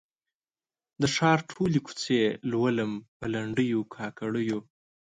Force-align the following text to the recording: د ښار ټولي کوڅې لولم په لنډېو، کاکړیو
د 1.01 1.03
ښار 1.15 1.39
ټولي 1.51 1.79
کوڅې 1.85 2.19
لولم 2.51 2.91
په 3.17 3.25
لنډېو، 3.33 3.79
کاکړیو 3.95 4.59